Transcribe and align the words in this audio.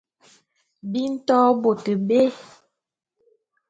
Bi 0.91 1.01
nto 1.13 1.39
bôt 1.61 1.81
bé. 2.07 2.21